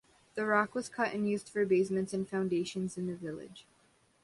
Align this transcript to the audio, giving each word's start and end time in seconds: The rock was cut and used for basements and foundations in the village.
The 0.33 0.47
rock 0.47 0.73
was 0.73 0.89
cut 0.89 1.13
and 1.13 1.29
used 1.29 1.47
for 1.47 1.63
basements 1.63 2.11
and 2.11 2.27
foundations 2.27 2.97
in 2.97 3.05
the 3.05 3.13
village. 3.13 3.67